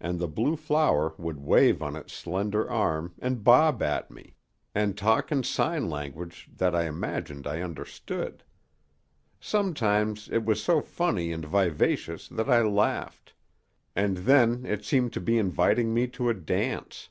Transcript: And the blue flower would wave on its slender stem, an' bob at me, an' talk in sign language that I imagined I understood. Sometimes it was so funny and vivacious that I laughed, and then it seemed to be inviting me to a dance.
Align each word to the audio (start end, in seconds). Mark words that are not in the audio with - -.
And 0.00 0.18
the 0.18 0.26
blue 0.26 0.56
flower 0.56 1.14
would 1.18 1.38
wave 1.38 1.84
on 1.84 1.94
its 1.94 2.12
slender 2.12 2.64
stem, 2.64 3.12
an' 3.20 3.34
bob 3.44 3.80
at 3.80 4.10
me, 4.10 4.34
an' 4.74 4.94
talk 4.94 5.30
in 5.30 5.44
sign 5.44 5.88
language 5.88 6.50
that 6.56 6.74
I 6.74 6.86
imagined 6.86 7.46
I 7.46 7.60
understood. 7.62 8.42
Sometimes 9.38 10.28
it 10.30 10.44
was 10.44 10.60
so 10.60 10.80
funny 10.80 11.30
and 11.30 11.44
vivacious 11.44 12.26
that 12.26 12.50
I 12.50 12.62
laughed, 12.62 13.34
and 13.94 14.16
then 14.16 14.66
it 14.66 14.84
seemed 14.84 15.12
to 15.12 15.20
be 15.20 15.38
inviting 15.38 15.94
me 15.94 16.08
to 16.08 16.28
a 16.28 16.34
dance. 16.34 17.10